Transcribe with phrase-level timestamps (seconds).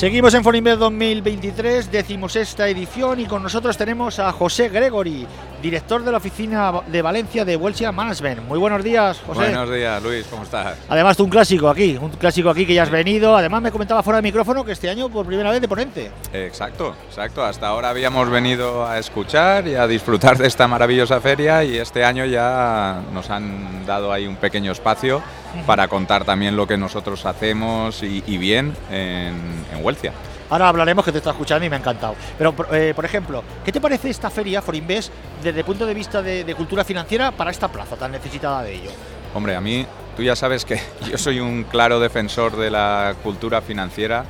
[0.00, 5.26] Seguimos en Forinvest 2023, decimosexta edición y con nosotros tenemos a José Gregory,
[5.60, 8.42] director de la oficina de Valencia de Welsia Management.
[8.46, 9.40] Muy buenos días, José.
[9.40, 10.76] Buenos días, Luis, ¿cómo estás?
[10.88, 13.36] Además, tú un clásico aquí, un clásico aquí que ya has venido.
[13.36, 16.10] Además, me comentaba fuera de micrófono que este año por primera vez de ponente.
[16.32, 17.44] Exacto, exacto.
[17.44, 22.04] Hasta ahora habíamos venido a escuchar y a disfrutar de esta maravillosa feria y este
[22.04, 25.22] año ya nos han dado ahí un pequeño espacio
[25.66, 29.34] para contar también lo que nosotros hacemos y, bien en,
[29.72, 30.12] en Huelcia.
[30.50, 32.16] Ahora hablaremos que te está escuchando y me ha encantado.
[32.36, 36.20] Pero, eh, por ejemplo, ¿qué te parece esta feria Forinvest desde el punto de vista
[36.20, 38.90] de, cultura financiera para esta plaza tan necesitada de ello?
[39.32, 43.62] Hombre, a mí, tú ya sabes que yo soy un claro defensor de la cultura
[43.62, 44.24] financiera.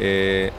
[0.00, 0.50] Eh,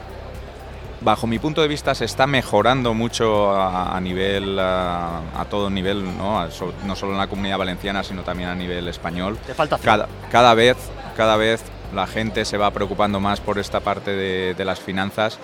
[1.00, 6.46] bajo mi punto de vista se está mejorando mucho a, nivel, a, todo nivel, ¿no?
[6.84, 9.38] no solo en la comunidad valenciana, sino también a nivel español.
[9.44, 10.76] Te falta cada, cada vez,
[11.16, 15.38] cada vez la gente se va preocupando más por esta parte de, las finanzas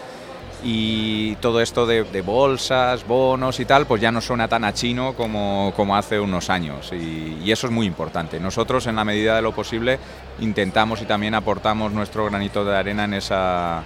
[0.62, 5.14] y todo esto de, bolsas, bonos y tal, pues ya no suena tan a chino
[5.14, 8.40] como, como hace unos años y, eso es muy importante.
[8.40, 9.98] Nosotros en la medida de lo posible
[10.40, 13.82] intentamos y también aportamos nuestro granito de arena en esa,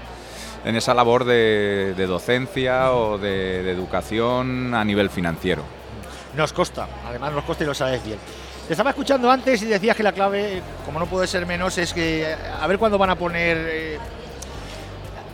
[0.65, 5.63] en esa labor de, docencia o de, de educación a nivel financiero.
[6.37, 8.19] Nos costa, además nos costa y lo sabes bien.
[8.67, 11.93] Te estaba escuchando antes y decías que la clave, como no puede ser menos, es
[11.93, 13.57] que a ver cuándo van a poner.
[13.59, 13.99] Eh,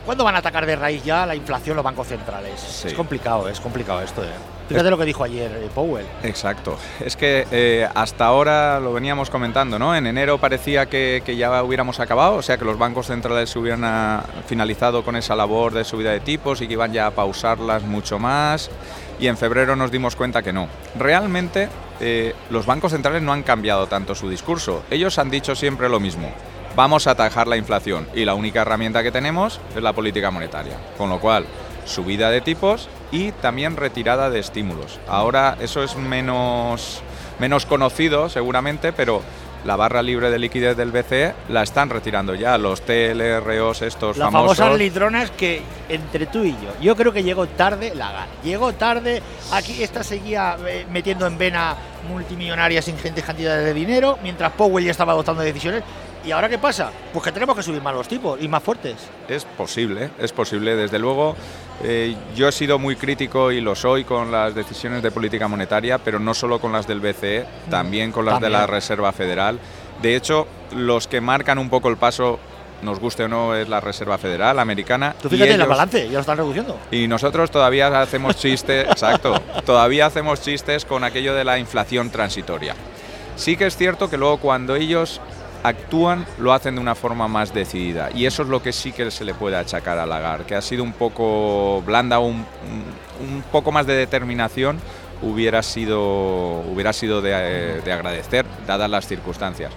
[0.06, 2.84] ¿Cuándo van a atacar de raíz ya la inflación los bancos centrales?
[2.84, 4.22] Es complicado, es complicado esto.
[4.22, 4.28] ¿eh?
[4.68, 6.06] Fíjate lo que dijo ayer eh, Powell.
[6.22, 6.78] Exacto.
[7.04, 9.96] Es que eh, hasta ahora lo veníamos comentando, ¿no?
[9.96, 13.58] En enero parecía que, que, ya hubiéramos acabado, o sea que los bancos centrales se
[13.58, 17.10] hubieran ah, finalizado con esa labor de subida de tipos y que iban ya a
[17.10, 18.70] pausarlas mucho más.
[19.18, 20.68] Y en febrero nos dimos cuenta que no.
[20.96, 21.68] Realmente
[22.00, 24.82] eh, los bancos centrales no han cambiado tanto su discurso.
[24.90, 26.32] Ellos han dicho siempre lo mismo.
[26.74, 30.76] Vamos a atajar la inflación y la única herramienta que tenemos es la política monetaria.
[30.98, 31.46] Con lo cual,
[31.86, 35.00] subida de tipos y también retirada de estímulos.
[35.08, 37.00] Ahora eso es menos,
[37.38, 39.22] menos conocido seguramente, pero
[39.66, 44.30] la barra libre de liquidez del BCE la están retirando ya, los TLROs estos Las
[44.30, 48.26] famosas litronas que entre tú y yo, yo creo que llegó tarde la gana.
[48.44, 49.22] Llegó tarde,
[49.52, 51.76] aquí esta seguía eh, metiendo en vena
[52.08, 55.82] multimillonarias ingentes cantidades de dinero, mientras Powell ya estaba adoptando decisiones.
[56.26, 56.90] ¿Y ahora qué pasa?
[57.12, 58.96] Pues que tenemos que subir más los tipos y más fuertes.
[59.28, 60.74] Es posible, es posible.
[60.74, 61.36] Desde luego,
[61.84, 65.98] eh, yo he sido muy crítico y lo soy con las decisiones de política monetaria,
[65.98, 67.70] pero no solo con las del BCE, mm.
[67.70, 69.60] también con las de la Reserva Federal.
[70.02, 72.40] De hecho, los que marcan un poco el paso
[72.82, 75.14] nos guste o no, es la Reserva Federal Americana.
[75.22, 76.76] Tú fíjate en el balance, ya lo están reduciendo.
[76.90, 82.74] Y nosotros todavía hacemos chistes, exacto, todavía hacemos chistes con aquello de la inflación transitoria.
[83.36, 85.20] Sí que es cierto que luego cuando ellos
[85.66, 88.10] actúan, lo hacen de una forma más decidida.
[88.14, 90.62] Y eso es lo que sí que se le puede achacar a Lagarde, que ha
[90.62, 92.44] sido un poco blanda, un,
[93.20, 94.78] un poco más de determinación
[95.22, 99.72] hubiera sido, hubiera sido de, agradecer, dadas las circunstancias.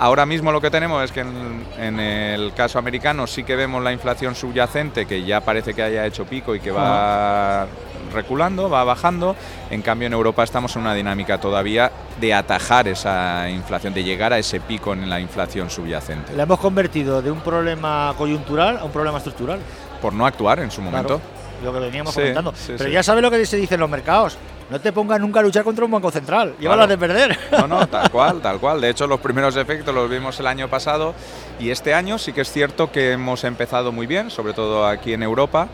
[0.00, 3.82] Ahora mismo lo que tenemos es que en, en, el caso americano sí que vemos
[3.82, 7.66] la inflación subyacente que ya parece que haya hecho pico y que va
[8.12, 9.36] reculando, va bajando.
[9.70, 14.32] En cambio, en Europa estamos en una dinámica todavía de atajar esa inflación, de llegar
[14.32, 16.34] a ese pico en la inflación subyacente.
[16.34, 19.60] La hemos convertido de un problema coyuntural a un problema estructural.
[20.00, 21.20] Por no actuar en su momento.
[21.62, 22.54] lo que veníamos comentando.
[22.66, 24.38] Pero ya sabe lo que se dice en los mercados.
[24.70, 27.38] No te pongas nunca a luchar contra un banco central, llévala de perder.
[27.52, 28.82] No, no, tal cual, tal cual.
[28.82, 31.14] De hecho, los primeros efectos los vimos el año pasado
[31.58, 35.14] y este año sí que es cierto que hemos empezado muy bien, sobre todo aquí
[35.14, 35.68] en Europa,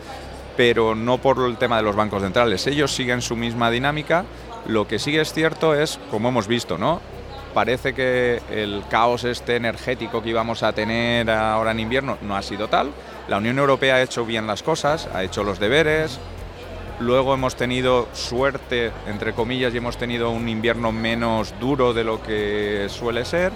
[0.57, 2.65] pero no por el tema de los bancos centrales.
[2.67, 4.25] Ellos siguen su misma dinámica.
[4.67, 7.01] Lo que sí es cierto es, como hemos visto, ¿no?
[7.53, 12.41] Parece que el caos este energético que íbamos a tener ahora en invierno no ha
[12.41, 12.91] sido tal.
[13.27, 16.19] La Unión Europea ha hecho bien las cosas, ha hecho los deberes.
[16.99, 22.21] Luego hemos tenido suerte, entre comillas, y hemos tenido un invierno menos duro de lo
[22.21, 23.51] que suele ser.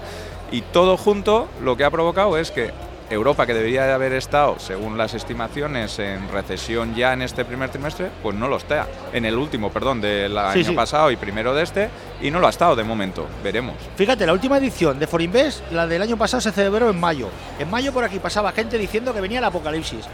[0.51, 2.71] Y todo junto lo que ha provocado es que
[3.09, 7.69] Europa, que debería de haber estado, según las estimaciones, en recesión ya en este primer
[7.69, 8.87] trimestre, pues no lo está.
[9.13, 11.89] En el último, perdón, del año pasado y primero de este,
[12.21, 13.27] y no lo ha estado de momento.
[13.43, 13.75] Veremos.
[13.95, 17.29] Fíjate, la última edición de Forinvest, la del año pasado, se celebró en mayo.
[17.57, 20.05] En mayo por aquí pasaba gente diciendo que venía el apocalipsis.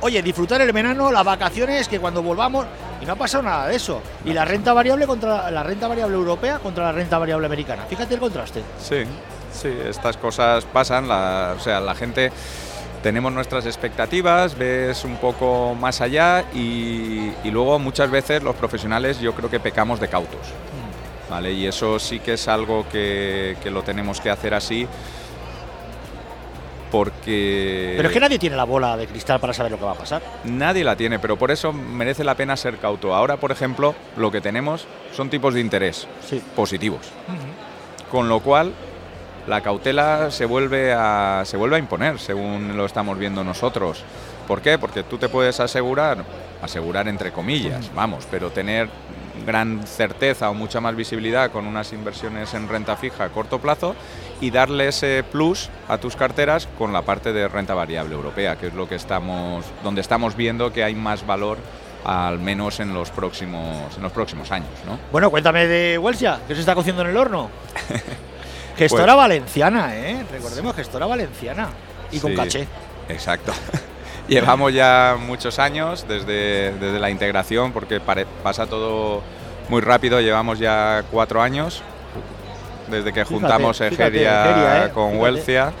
[0.00, 2.66] Oye, disfrutar el verano, las vacaciones, que cuando volvamos.
[3.00, 4.00] Y no ha pasado nada de eso.
[4.24, 7.84] Y la renta variable contra la renta variable europea contra la renta variable americana.
[7.88, 8.62] Fíjate el contraste.
[8.80, 9.04] Sí.
[9.52, 12.32] Sí, estas cosas pasan, o sea, la gente
[13.02, 19.34] tenemos nuestras expectativas, ves un poco más allá y, luego muchas veces los profesionales yo
[19.34, 20.40] creo que pecamos de cautos.
[21.28, 21.52] ¿vale?
[21.52, 24.86] Y eso sí que es algo que, lo tenemos que hacer así
[26.90, 27.94] porque...
[27.96, 29.96] Pero es que nadie tiene la bola de cristal para saber lo que va a
[29.96, 30.20] pasar.
[30.44, 33.14] Nadie la tiene, pero por eso merece la pena ser cauto.
[33.14, 36.42] Ahora, por ejemplo, lo que tenemos son tipos de interés Sí.
[36.54, 37.00] positivos.
[38.10, 38.74] Con lo cual,
[39.46, 44.02] la cautela se vuelve, a, se vuelve a imponer, según lo estamos viendo nosotros.
[44.46, 44.78] ¿Por qué?
[44.78, 46.24] Porque tú te puedes asegurar,
[46.62, 48.88] asegurar entre comillas, vamos, pero tener
[49.46, 53.96] gran certeza o mucha más visibilidad con unas inversiones en renta fija a corto plazo
[54.40, 58.68] y darle ese plus a tus carteras con la parte de renta variable europea, que
[58.68, 61.58] es lo que estamos, donde estamos viendo que hay más valor
[62.04, 64.98] al menos en los próximos, en los próximos años, ¿no?
[65.12, 67.48] Bueno, cuéntame de Welsia, que se está cociendo en el horno.
[68.76, 70.24] gestora Pues- valenciana, ¿eh?
[70.30, 71.68] Recordemos, gestora valenciana.
[72.10, 72.68] Y con Sí, caché.
[73.08, 73.52] Exacto.
[74.28, 79.22] Llevamos ya muchos años desde, desde la integración, porque pare- pasa todo
[79.68, 80.20] muy rápido.
[80.20, 81.82] Llevamos ya cuatro años
[82.88, 84.90] desde que juntamos fíjate, Egeria Egeria, ¿eh?
[84.90, 85.22] con Fíjate.
[85.22, 85.72] Welcia.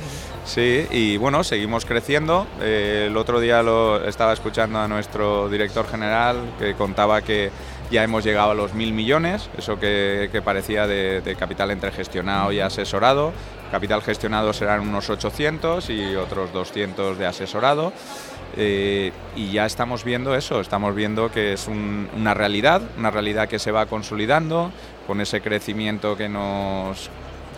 [0.44, 2.46] Sí, y bueno, seguimos creciendo.
[2.60, 7.50] Eh, el otro día lo estaba escuchando a nuestro director general que contaba que
[7.92, 11.92] ya hemos llegado a los mil millones, eso que, que parecía de, de capital entre
[11.92, 13.32] gestionado y asesorado.
[13.70, 17.92] Capital gestionado serán unos 800 y otros 200 de asesorado.
[18.56, 23.48] Eh, y ya estamos viendo eso, estamos viendo que es un- una realidad, una realidad
[23.48, 24.70] que se va consolidando
[25.06, 27.08] con ese crecimiento que nos,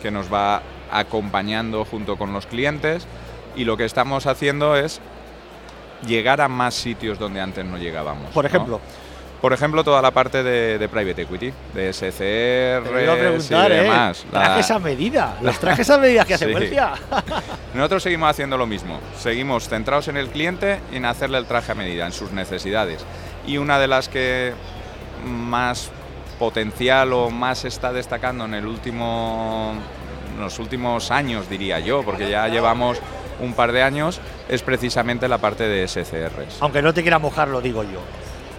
[0.02, 3.06] que nos va acompañando junto con los clientes
[3.56, 5.00] y lo que estamos haciendo es
[6.06, 8.30] llegar a más sitios donde antes no llegábamos.
[8.32, 8.80] Por ¿no?
[9.44, 13.82] Por ejemplo, toda la parte de, de private equity, de SCR y ¿eh?
[13.82, 14.24] demás.
[14.32, 15.36] La- Trajes a medida.
[15.42, 16.46] Los trajes a medida que hace.
[16.46, 16.92] Welcia.
[17.74, 21.72] nosotros seguimos haciendo lo mismo, seguimos centrados en el cliente y en hacerle el traje
[21.72, 23.04] a medida, en sus necesidades.
[23.46, 24.54] Y una de las que
[25.26, 25.90] más
[26.38, 29.74] potencial o más está destacando en el último,
[30.34, 32.98] en los últimos años, diría yo, porque ya llevamos
[33.40, 36.60] un par de años, es precisamente la parte de SCRs.
[36.60, 38.00] Aunque no te quiera mojar, lo digo yo.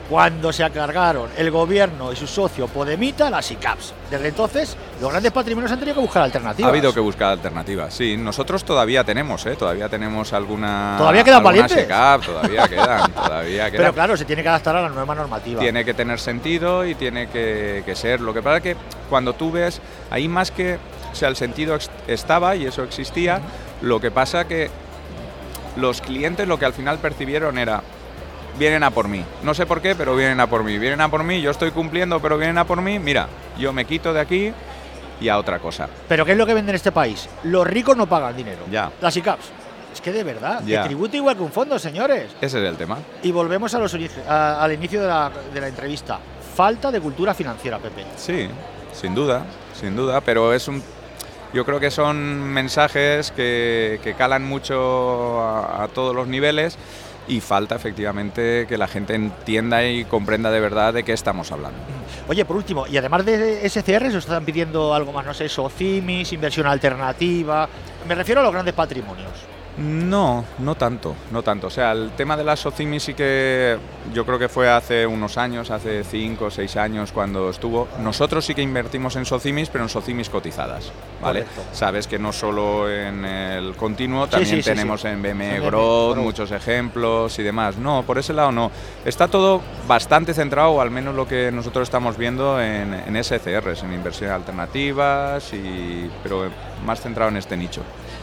[0.09, 3.93] Cuando se acargaron el gobierno y su socio Podemita las ICAPs.
[4.09, 6.67] Desde entonces, los grandes patrimonios han tenido que buscar alternativas.
[6.67, 8.15] Ha habido que buscar alternativas, sí.
[8.15, 9.55] Nosotros todavía tenemos, ¿eh?
[9.55, 10.95] Todavía tenemos alguna.
[10.97, 11.77] ¿Todavía quedan valientes?
[11.77, 13.81] SECAP, todavía quedan, todavía quedan.
[13.83, 15.59] Pero claro, se tiene que adaptar a la nueva normativa.
[15.59, 18.21] tiene que tener sentido y tiene que, que ser.
[18.21, 18.75] Lo que pasa es que
[19.09, 19.81] cuando tú ves,
[20.11, 20.77] ahí más que,
[21.11, 21.77] o sea, el sentido
[22.07, 23.41] estaba y eso existía,
[23.81, 24.69] lo que pasa que
[25.75, 27.81] los clientes lo que al final percibieron era,
[28.57, 29.23] vienen a por mí.
[29.43, 30.77] No sé por qué, pero vienen a por mí.
[30.77, 32.99] Vienen a por mí, yo estoy cumpliendo, pero vienen a por mí.
[32.99, 34.53] Mira, yo me quito de aquí
[35.21, 35.87] y a otra cosa.
[36.07, 37.27] Pero ¿qué es lo que vende en este país?
[37.43, 38.63] Los ricos no pagan dinero.
[38.71, 38.91] Ya.
[39.01, 39.45] Las ICAPs.
[39.93, 40.83] Es que de verdad, Ya.
[40.83, 42.31] tributa igual que un fondo, señores.
[42.41, 42.97] Ese es el tema.
[43.23, 43.95] Y volvemos a los
[44.27, 46.19] a- al inicio de la, de la entrevista.
[46.55, 48.05] Falta de cultura financiera, Pepe.
[48.17, 48.47] Sí,
[48.93, 49.43] sin duda,
[49.79, 50.83] sin duda, pero es un...
[51.53, 56.77] Yo creo que son mensajes que, que calan mucho a, a todos los niveles
[57.27, 61.77] y falta efectivamente que la gente entienda y comprenda de verdad de qué estamos hablando.
[62.27, 65.25] Oye, por último, y además de SCR, ¿os están pidiendo algo más?
[65.25, 67.67] No sé, SOCIMIS, inversión alternativa.
[68.07, 69.54] Me refiero a los grandes patrimonios.
[69.77, 71.67] No, no tanto, no tanto.
[71.67, 73.77] O sea, el tema de la SOCIMI sí que
[74.13, 77.89] yo creo que fue hace unos años, hace cinco o seis años cuando estuvo.
[77.99, 80.91] Nosotros sí que invertimos en SOCIMIs, pero en SOCIMIs cotizadas,
[81.21, 81.41] ¿vale?
[81.41, 81.63] Correcto.
[81.73, 86.17] Sabes que no solo en el continuo, también sí, sí, tenemos en BME Growth, Growth.
[86.17, 87.77] muchos ejemplos y demás.
[87.77, 88.71] No, por ese lado no.
[89.03, 93.83] Está todo bastante centrado, o al menos lo que nosotros estamos viendo en, en SCRs,
[93.83, 96.49] en inversiones alternativas, y, pero
[96.85, 97.81] más centrado en este nicho.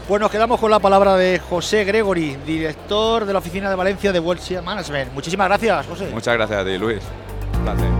[0.09, 4.13] Pues nos quedamos con la palabra de José Gregory, director de la oficina de Valencia
[4.13, 5.13] de Welsia Management.
[5.13, 6.11] Muchísimas gracias, José.
[6.13, 7.03] Muchas gracias a ti, Luis.
[7.55, 7.92] Un placer.